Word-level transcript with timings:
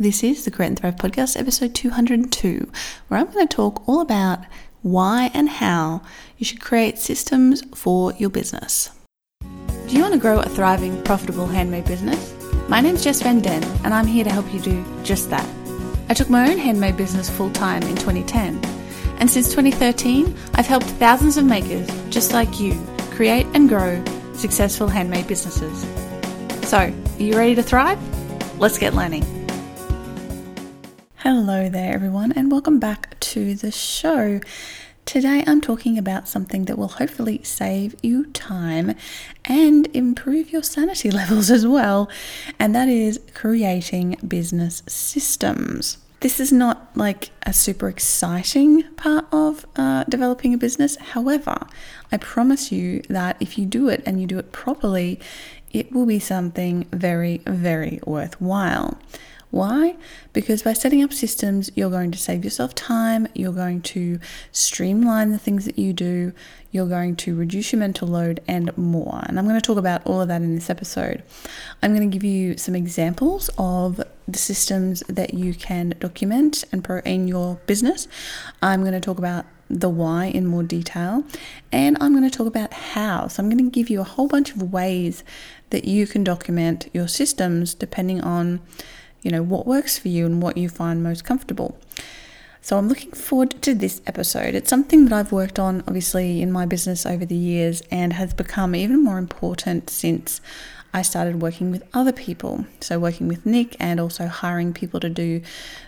This 0.00 0.22
is 0.22 0.44
the 0.44 0.52
Create 0.52 0.68
and 0.68 0.78
Thrive 0.78 0.94
podcast, 0.94 1.36
episode 1.36 1.74
202, 1.74 2.70
where 3.08 3.18
I'm 3.18 3.32
going 3.32 3.48
to 3.48 3.56
talk 3.56 3.82
all 3.88 4.00
about 4.00 4.38
why 4.82 5.28
and 5.34 5.48
how 5.48 6.02
you 6.36 6.46
should 6.46 6.60
create 6.60 6.98
systems 6.98 7.64
for 7.74 8.12
your 8.12 8.30
business. 8.30 8.90
Do 9.40 9.96
you 9.96 10.02
want 10.02 10.14
to 10.14 10.20
grow 10.20 10.38
a 10.38 10.48
thriving, 10.48 11.02
profitable 11.02 11.48
handmade 11.48 11.86
business? 11.86 12.32
My 12.68 12.80
name's 12.80 13.02
Jess 13.02 13.22
Van 13.22 13.40
Den, 13.40 13.64
and 13.82 13.92
I'm 13.92 14.06
here 14.06 14.22
to 14.22 14.30
help 14.30 14.54
you 14.54 14.60
do 14.60 14.84
just 15.02 15.30
that. 15.30 15.48
I 16.08 16.14
took 16.14 16.30
my 16.30 16.48
own 16.48 16.58
handmade 16.58 16.96
business 16.96 17.28
full 17.28 17.50
time 17.50 17.82
in 17.82 17.96
2010, 17.96 18.64
and 19.18 19.28
since 19.28 19.48
2013, 19.48 20.32
I've 20.54 20.68
helped 20.68 20.86
thousands 20.86 21.36
of 21.36 21.44
makers 21.44 21.88
just 22.08 22.32
like 22.32 22.60
you 22.60 22.80
create 23.10 23.48
and 23.52 23.68
grow 23.68 24.04
successful 24.34 24.86
handmade 24.86 25.26
businesses. 25.26 25.80
So, 26.68 26.78
are 26.78 27.20
you 27.20 27.36
ready 27.36 27.56
to 27.56 27.64
thrive? 27.64 27.98
Let's 28.60 28.78
get 28.78 28.94
learning. 28.94 29.37
Hello 31.30 31.68
there, 31.68 31.92
everyone, 31.92 32.32
and 32.32 32.50
welcome 32.50 32.78
back 32.78 33.20
to 33.20 33.54
the 33.54 33.70
show. 33.70 34.40
Today, 35.04 35.44
I'm 35.46 35.60
talking 35.60 35.98
about 35.98 36.26
something 36.26 36.64
that 36.64 36.78
will 36.78 36.88
hopefully 36.88 37.42
save 37.44 37.94
you 38.02 38.24
time 38.32 38.94
and 39.44 39.94
improve 39.94 40.50
your 40.50 40.62
sanity 40.62 41.10
levels 41.20 41.50
as 41.50 41.66
well, 41.66 42.08
and 42.58 42.74
that 42.74 42.88
is 42.88 43.20
creating 43.34 44.16
business 44.26 44.82
systems. 44.86 45.98
This 46.20 46.40
is 46.40 46.50
not 46.50 46.96
like 46.96 47.28
a 47.42 47.52
super 47.52 47.90
exciting 47.90 48.84
part 48.94 49.26
of 49.30 49.66
uh, 49.76 50.04
developing 50.04 50.54
a 50.54 50.56
business. 50.56 50.96
However, 50.96 51.58
I 52.10 52.16
promise 52.16 52.72
you 52.72 53.02
that 53.10 53.36
if 53.38 53.58
you 53.58 53.66
do 53.66 53.90
it 53.90 54.02
and 54.06 54.18
you 54.18 54.26
do 54.26 54.38
it 54.38 54.50
properly, 54.50 55.20
it 55.74 55.92
will 55.92 56.06
be 56.06 56.20
something 56.20 56.86
very, 56.90 57.42
very 57.46 58.00
worthwhile. 58.06 58.98
Why? 59.50 59.96
Because 60.34 60.62
by 60.62 60.74
setting 60.74 61.02
up 61.02 61.12
systems, 61.12 61.70
you're 61.74 61.90
going 61.90 62.10
to 62.10 62.18
save 62.18 62.44
yourself 62.44 62.74
time, 62.74 63.28
you're 63.34 63.52
going 63.52 63.80
to 63.82 64.20
streamline 64.52 65.30
the 65.30 65.38
things 65.38 65.64
that 65.64 65.78
you 65.78 65.94
do, 65.94 66.32
you're 66.70 66.86
going 66.86 67.16
to 67.16 67.34
reduce 67.34 67.72
your 67.72 67.80
mental 67.80 68.08
load, 68.08 68.40
and 68.46 68.76
more. 68.76 69.22
And 69.26 69.38
I'm 69.38 69.46
going 69.46 69.58
to 69.58 69.66
talk 69.66 69.78
about 69.78 70.06
all 70.06 70.20
of 70.20 70.28
that 70.28 70.42
in 70.42 70.54
this 70.54 70.68
episode. 70.68 71.22
I'm 71.82 71.96
going 71.96 72.08
to 72.08 72.14
give 72.14 72.24
you 72.24 72.58
some 72.58 72.74
examples 72.74 73.48
of 73.56 74.02
the 74.26 74.38
systems 74.38 75.02
that 75.08 75.32
you 75.32 75.54
can 75.54 75.94
document 75.98 76.64
and 76.70 76.84
pro 76.84 76.98
in 77.00 77.26
your 77.26 77.58
business. 77.66 78.06
I'm 78.60 78.82
going 78.82 78.92
to 78.92 79.00
talk 79.00 79.18
about 79.18 79.46
the 79.70 79.88
why 79.88 80.26
in 80.26 80.46
more 80.46 80.62
detail, 80.62 81.24
and 81.72 81.96
I'm 82.00 82.12
going 82.12 82.28
to 82.28 82.36
talk 82.36 82.46
about 82.46 82.72
how. 82.72 83.28
So, 83.28 83.42
I'm 83.42 83.48
going 83.48 83.64
to 83.64 83.70
give 83.70 83.88
you 83.88 84.00
a 84.00 84.04
whole 84.04 84.28
bunch 84.28 84.52
of 84.52 84.72
ways 84.72 85.24
that 85.70 85.86
you 85.86 86.06
can 86.06 86.24
document 86.24 86.88
your 86.92 87.08
systems 87.08 87.74
depending 87.74 88.20
on 88.20 88.60
you 89.22 89.30
know, 89.30 89.42
what 89.42 89.66
works 89.66 89.98
for 89.98 90.08
you 90.08 90.26
and 90.26 90.42
what 90.42 90.56
you 90.56 90.68
find 90.68 91.02
most 91.02 91.24
comfortable. 91.24 91.78
So 92.60 92.76
I'm 92.76 92.88
looking 92.88 93.12
forward 93.12 93.62
to 93.62 93.74
this 93.74 94.02
episode. 94.06 94.54
It's 94.54 94.68
something 94.68 95.04
that 95.06 95.12
I've 95.12 95.32
worked 95.32 95.58
on 95.58 95.82
obviously 95.86 96.42
in 96.42 96.52
my 96.52 96.66
business 96.66 97.06
over 97.06 97.24
the 97.24 97.34
years 97.34 97.82
and 97.90 98.12
has 98.12 98.34
become 98.34 98.74
even 98.74 99.02
more 99.02 99.18
important 99.18 99.88
since 99.90 100.40
I 100.92 101.02
started 101.02 101.40
working 101.40 101.70
with 101.70 101.82
other 101.94 102.12
people. 102.12 102.66
So, 102.80 102.98
working 102.98 103.28
with 103.28 103.44
Nick 103.46 103.76
and 103.78 104.00
also 104.00 104.26
hiring 104.26 104.72
people 104.72 105.00
to 105.00 105.08
do 105.08 105.42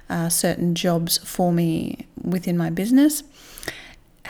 uh, 0.08 0.28
certain 0.28 0.74
jobs 0.74 1.18
for 1.18 1.52
me 1.52 2.06
within 2.22 2.56
my 2.56 2.70
business. 2.70 3.22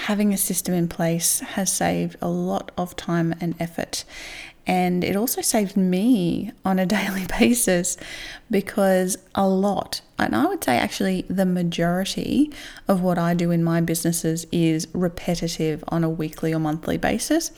Having 0.04 0.32
a 0.32 0.38
system 0.38 0.72
in 0.72 0.88
place 0.88 1.40
has 1.40 1.70
saved 1.70 2.16
a 2.22 2.28
lot 2.28 2.70
of 2.78 2.96
time 2.96 3.34
and 3.38 3.54
effort. 3.60 4.04
And 4.66 5.04
it 5.04 5.14
also 5.14 5.42
saved 5.42 5.76
me 5.76 6.52
on 6.64 6.78
a 6.78 6.86
daily 6.98 7.26
basis 7.38 7.98
because 8.50 9.18
a 9.34 9.46
lot, 9.46 10.00
and 10.18 10.34
I 10.34 10.46
would 10.46 10.64
say 10.64 10.78
actually 10.78 11.26
the 11.28 11.44
majority 11.44 12.50
of 12.88 13.02
what 13.02 13.18
I 13.18 13.34
do 13.34 13.50
in 13.50 13.62
my 13.62 13.82
businesses 13.82 14.46
is 14.50 14.88
repetitive 14.94 15.84
on 15.88 16.02
a 16.02 16.08
weekly 16.08 16.54
or 16.54 16.60
monthly 16.60 16.96
basis. 16.96 17.50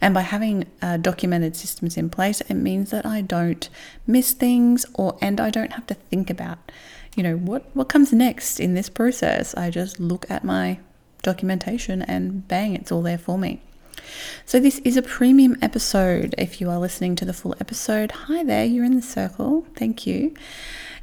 And 0.00 0.14
by 0.14 0.22
having 0.22 0.66
uh, 0.82 0.96
documented 0.96 1.54
systems 1.54 1.96
in 1.96 2.10
place, 2.10 2.40
it 2.40 2.54
means 2.54 2.90
that 2.90 3.06
I 3.06 3.20
don't 3.20 3.68
miss 4.04 4.32
things 4.32 4.84
or 4.94 5.16
and 5.20 5.40
I 5.40 5.50
don't 5.50 5.74
have 5.74 5.86
to 5.86 5.94
think 5.94 6.28
about, 6.28 6.72
you 7.14 7.22
know, 7.22 7.36
what 7.36 7.64
what 7.74 7.88
comes 7.88 8.12
next 8.12 8.58
in 8.58 8.74
this 8.74 8.88
process. 8.88 9.54
I 9.54 9.70
just 9.70 10.00
look 10.00 10.28
at 10.28 10.42
my 10.42 10.78
documentation 11.24 12.02
and 12.02 12.46
bang, 12.46 12.76
it's 12.76 12.92
all 12.92 13.02
there 13.02 13.18
for 13.18 13.36
me. 13.36 13.60
So, 14.44 14.60
this 14.60 14.78
is 14.80 14.96
a 14.96 15.02
premium 15.02 15.56
episode. 15.62 16.34
If 16.38 16.60
you 16.60 16.70
are 16.70 16.78
listening 16.78 17.16
to 17.16 17.24
the 17.24 17.32
full 17.32 17.56
episode, 17.60 18.12
hi 18.12 18.44
there, 18.44 18.64
you're 18.64 18.84
in 18.84 18.94
the 18.96 19.02
circle. 19.02 19.66
Thank 19.74 20.06
you. 20.06 20.34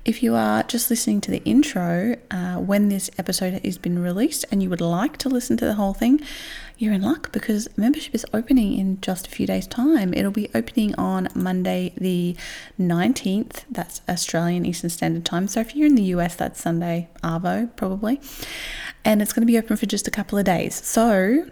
If 0.04 0.24
you 0.24 0.34
are 0.34 0.64
just 0.64 0.90
listening 0.90 1.22
to 1.22 1.32
the 1.32 1.44
intro 1.44 2.16
uh, 2.32 2.56
when 2.56 2.90
this 2.90 3.12
episode 3.20 3.64
has 3.64 3.78
been 3.78 4.00
released 4.00 4.46
and 4.52 4.64
you 4.64 4.70
would 4.72 4.82
like 4.82 5.18
to 5.18 5.30
listen 5.30 5.58
to 5.58 5.66
the 5.66 5.76
whole 5.76 5.94
thing, 5.94 6.22
you're 6.80 6.94
in 6.94 7.04
luck 7.04 7.32
because 7.32 7.70
membership 7.78 8.16
is 8.16 8.26
opening 8.34 8.80
in 8.80 9.00
just 9.02 9.28
a 9.28 9.30
few 9.30 9.46
days' 9.46 9.68
time. 9.68 10.12
It'll 10.16 10.32
be 10.32 10.50
opening 10.56 10.96
on 10.96 11.30
Monday, 11.36 11.94
the 11.96 12.36
19th. 12.80 13.66
That's 13.70 14.02
Australian 14.10 14.66
Eastern 14.66 14.90
Standard 14.90 15.24
Time. 15.24 15.48
So 15.48 15.60
if 15.60 15.76
you're 15.76 15.86
in 15.86 15.94
the 15.94 16.16
US, 16.16 16.34
that's 16.34 16.60
Sunday, 16.60 17.08
Arvo, 17.24 17.70
probably. 17.76 18.20
And 19.04 19.22
it's 19.22 19.34
going 19.34 19.42
to 19.42 19.52
be 19.52 19.58
open 19.58 19.78
for 19.78 19.86
just 19.86 20.08
a 20.08 20.12
couple 20.12 20.38
of 20.38 20.46
days. 20.46 20.76
So 20.86 21.46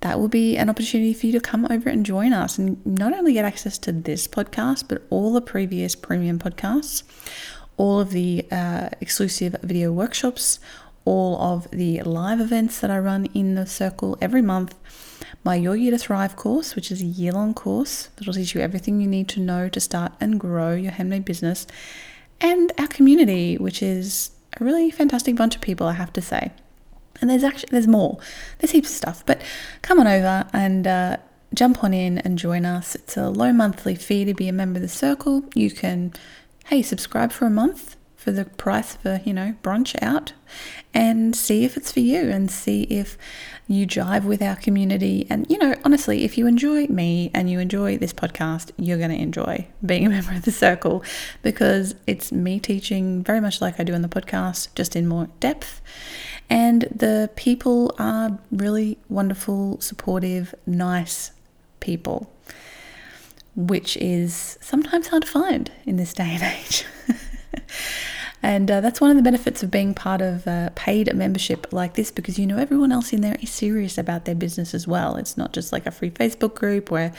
that 0.00 0.18
will 0.18 0.28
be 0.28 0.56
an 0.56 0.70
opportunity 0.70 1.12
for 1.12 1.26
you 1.26 1.32
to 1.32 1.40
come 1.40 1.66
over 1.70 1.88
and 1.88 2.04
join 2.06 2.32
us 2.32 2.58
and 2.58 2.84
not 2.86 3.12
only 3.12 3.32
get 3.32 3.44
access 3.44 3.78
to 3.78 3.92
this 3.92 4.28
podcast, 4.28 4.84
but 4.88 5.02
all 5.10 5.32
the 5.32 5.40
previous 5.40 5.94
premium 5.94 6.38
podcasts, 6.38 7.02
all 7.76 8.00
of 8.00 8.10
the 8.10 8.46
uh, 8.50 8.90
exclusive 9.00 9.56
video 9.62 9.92
workshops, 9.92 10.60
all 11.04 11.40
of 11.40 11.70
the 11.70 12.02
live 12.02 12.40
events 12.40 12.80
that 12.80 12.90
I 12.90 12.98
run 12.98 13.26
in 13.26 13.54
the 13.54 13.66
circle 13.66 14.18
every 14.20 14.42
month, 14.42 14.74
my 15.42 15.54
Your 15.54 15.74
Year 15.74 15.92
to 15.92 15.98
Thrive 15.98 16.36
course, 16.36 16.76
which 16.76 16.92
is 16.92 17.00
a 17.00 17.06
year 17.06 17.32
long 17.32 17.54
course 17.54 18.10
that'll 18.16 18.34
teach 18.34 18.54
you 18.54 18.60
everything 18.60 19.00
you 19.00 19.06
need 19.06 19.28
to 19.30 19.40
know 19.40 19.68
to 19.68 19.80
start 19.80 20.12
and 20.20 20.38
grow 20.38 20.74
your 20.74 20.92
handmade 20.92 21.24
business, 21.24 21.66
and 22.40 22.72
our 22.78 22.88
community, 22.88 23.56
which 23.56 23.82
is 23.82 24.30
a 24.60 24.64
really 24.64 24.90
fantastic 24.90 25.34
bunch 25.34 25.56
of 25.56 25.60
people, 25.60 25.86
I 25.86 25.94
have 25.94 26.12
to 26.12 26.22
say. 26.22 26.52
And 27.20 27.28
there's 27.28 27.44
actually 27.44 27.70
there's 27.70 27.86
more. 27.86 28.18
There's 28.58 28.72
heaps 28.72 28.90
of 28.90 28.96
stuff. 28.96 29.26
But 29.26 29.42
come 29.82 29.98
on 30.00 30.06
over 30.06 30.46
and 30.52 30.86
uh, 30.86 31.16
jump 31.54 31.82
on 31.82 31.94
in 31.94 32.18
and 32.18 32.38
join 32.38 32.64
us. 32.64 32.94
It's 32.94 33.16
a 33.16 33.28
low 33.28 33.52
monthly 33.52 33.94
fee 33.94 34.24
to 34.24 34.34
be 34.34 34.48
a 34.48 34.52
member 34.52 34.78
of 34.78 34.82
the 34.82 34.88
circle. 34.88 35.44
You 35.54 35.70
can, 35.70 36.12
hey, 36.66 36.82
subscribe 36.82 37.32
for 37.32 37.46
a 37.46 37.50
month 37.50 37.96
for 38.18 38.32
the 38.32 38.44
price 38.44 38.96
of 38.96 39.06
a 39.06 39.22
you 39.24 39.32
know 39.32 39.54
brunch 39.62 39.96
out, 40.02 40.32
and 40.92 41.36
see 41.36 41.64
if 41.64 41.76
it's 41.76 41.92
for 41.92 42.00
you 42.00 42.28
and 42.28 42.50
see 42.50 42.82
if 42.82 43.16
you 43.68 43.86
jive 43.86 44.24
with 44.24 44.42
our 44.42 44.56
community. 44.56 45.26
And 45.30 45.48
you 45.48 45.56
know, 45.56 45.74
honestly, 45.84 46.24
if 46.24 46.36
you 46.36 46.46
enjoy 46.46 46.88
me 46.88 47.30
and 47.32 47.48
you 47.48 47.60
enjoy 47.60 47.96
this 47.96 48.12
podcast, 48.12 48.72
you're 48.76 48.98
going 48.98 49.10
to 49.10 49.16
enjoy 49.16 49.68
being 49.86 50.04
a 50.06 50.10
member 50.10 50.32
of 50.32 50.42
the 50.42 50.50
circle 50.50 51.04
because 51.42 51.94
it's 52.06 52.32
me 52.32 52.58
teaching 52.58 53.22
very 53.22 53.40
much 53.40 53.60
like 53.60 53.78
I 53.78 53.84
do 53.84 53.94
in 53.94 54.02
the 54.02 54.08
podcast, 54.08 54.74
just 54.74 54.96
in 54.96 55.06
more 55.06 55.28
depth 55.38 55.80
and 56.50 56.82
the 56.94 57.30
people 57.36 57.94
are 57.98 58.38
really 58.50 58.98
wonderful, 59.08 59.80
supportive, 59.80 60.54
nice 60.66 61.32
people, 61.80 62.32
which 63.54 63.96
is 63.98 64.58
sometimes 64.60 65.08
hard 65.08 65.24
to 65.24 65.28
find 65.28 65.70
in 65.84 65.96
this 65.96 66.14
day 66.14 66.38
and 66.40 66.42
age. 66.42 66.86
and 68.42 68.70
uh, 68.70 68.80
that's 68.80 68.98
one 68.98 69.10
of 69.10 69.16
the 69.18 69.22
benefits 69.22 69.62
of 69.62 69.70
being 69.70 69.92
part 69.92 70.22
of 70.22 70.46
a 70.46 70.72
paid 70.74 71.14
membership 71.14 71.70
like 71.70 71.94
this 71.94 72.10
because 72.10 72.38
you 72.38 72.46
know 72.46 72.56
everyone 72.56 72.92
else 72.92 73.12
in 73.12 73.20
there 73.20 73.36
is 73.42 73.50
serious 73.50 73.98
about 73.98 74.24
their 74.24 74.34
business 74.34 74.72
as 74.72 74.88
well. 74.88 75.16
It's 75.16 75.36
not 75.36 75.52
just 75.52 75.70
like 75.70 75.84
a 75.84 75.90
free 75.90 76.10
Facebook 76.10 76.54
group 76.54 76.90
where 76.90 77.12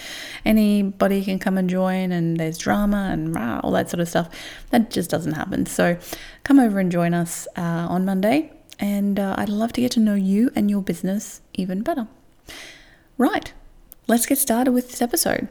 anybody 0.43 1.23
can 1.23 1.37
come 1.37 1.55
and 1.55 1.69
join 1.69 2.11
and 2.11 2.37
there's 2.37 2.57
drama 2.57 3.09
and 3.11 3.35
rah, 3.35 3.59
all 3.63 3.71
that 3.73 3.91
sort 3.91 3.99
of 3.99 4.09
stuff. 4.09 4.29
That 4.71 4.89
just 4.89 5.11
doesn't 5.11 5.33
happen. 5.33 5.67
So 5.67 5.99
come 6.43 6.59
over 6.59 6.79
and 6.79 6.91
join 6.91 7.13
us 7.13 7.47
uh, 7.55 7.61
on 7.61 8.05
Monday 8.05 8.53
and 8.79 9.19
uh, 9.19 9.35
I'd 9.37 9.49
love 9.49 9.73
to 9.73 9.81
get 9.81 9.91
to 9.91 9.99
know 9.99 10.15
you 10.15 10.51
and 10.55 10.69
your 10.69 10.81
business 10.81 11.41
even 11.53 11.81
better. 11.81 12.07
Right, 13.17 13.53
let's 14.07 14.25
get 14.25 14.37
started 14.37 14.71
with 14.71 14.89
this 14.89 15.01
episode. 15.01 15.49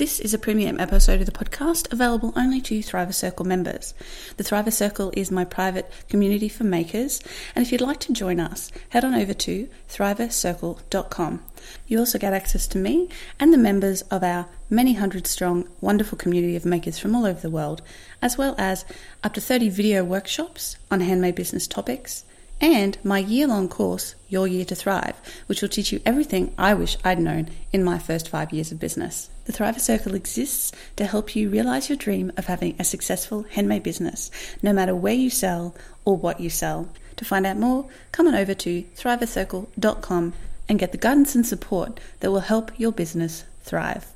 This 0.00 0.18
is 0.18 0.32
a 0.32 0.38
premium 0.38 0.80
episode 0.80 1.20
of 1.20 1.26
the 1.26 1.30
podcast 1.30 1.92
available 1.92 2.32
only 2.34 2.62
to 2.62 2.78
Thriver 2.78 3.12
Circle 3.12 3.44
members. 3.44 3.92
The 4.38 4.44
Thriver 4.44 4.72
Circle 4.72 5.12
is 5.14 5.30
my 5.30 5.44
private 5.44 5.92
community 6.08 6.48
for 6.48 6.64
makers, 6.64 7.20
and 7.54 7.62
if 7.62 7.70
you'd 7.70 7.82
like 7.82 8.00
to 8.00 8.14
join 8.14 8.40
us, 8.40 8.72
head 8.88 9.04
on 9.04 9.12
over 9.12 9.34
to 9.34 9.68
thrivercircle.com. 9.90 11.42
You 11.86 11.98
also 11.98 12.18
get 12.18 12.32
access 12.32 12.66
to 12.68 12.78
me 12.78 13.10
and 13.38 13.52
the 13.52 13.58
members 13.58 14.00
of 14.10 14.22
our 14.22 14.46
many 14.70 14.94
hundred 14.94 15.26
strong, 15.26 15.68
wonderful 15.82 16.16
community 16.16 16.56
of 16.56 16.64
makers 16.64 16.98
from 16.98 17.14
all 17.14 17.26
over 17.26 17.38
the 17.42 17.50
world, 17.50 17.82
as 18.22 18.38
well 18.38 18.54
as 18.56 18.86
up 19.22 19.34
to 19.34 19.40
30 19.42 19.68
video 19.68 20.02
workshops 20.02 20.78
on 20.90 21.00
handmade 21.00 21.34
business 21.34 21.66
topics, 21.66 22.24
and 22.60 22.98
my 23.02 23.18
year 23.18 23.46
long 23.46 23.68
course, 23.68 24.14
Your 24.28 24.46
Year 24.46 24.64
to 24.66 24.74
Thrive, 24.74 25.14
which 25.46 25.62
will 25.62 25.68
teach 25.68 25.92
you 25.92 26.00
everything 26.04 26.54
I 26.58 26.74
wish 26.74 26.96
I'd 27.02 27.18
known 27.18 27.48
in 27.72 27.82
my 27.82 27.98
first 27.98 28.28
five 28.28 28.52
years 28.52 28.70
of 28.70 28.78
business. 28.78 29.30
The 29.46 29.52
Thriver 29.52 29.80
Circle 29.80 30.14
exists 30.14 30.72
to 30.96 31.06
help 31.06 31.34
you 31.34 31.48
realize 31.48 31.88
your 31.88 31.96
dream 31.96 32.32
of 32.36 32.46
having 32.46 32.76
a 32.78 32.84
successful 32.84 33.44
handmade 33.50 33.82
business, 33.82 34.30
no 34.62 34.72
matter 34.72 34.94
where 34.94 35.14
you 35.14 35.30
sell 35.30 35.74
or 36.04 36.16
what 36.16 36.40
you 36.40 36.50
sell. 36.50 36.88
To 37.16 37.24
find 37.24 37.46
out 37.46 37.56
more, 37.56 37.86
come 38.12 38.28
on 38.28 38.34
over 38.34 38.54
to 38.54 38.82
thrivercircle.com 38.96 40.32
and 40.68 40.78
get 40.78 40.92
the 40.92 40.98
guidance 40.98 41.34
and 41.34 41.46
support 41.46 41.98
that 42.20 42.30
will 42.30 42.40
help 42.40 42.78
your 42.78 42.92
business 42.92 43.44
thrive. 43.62 44.06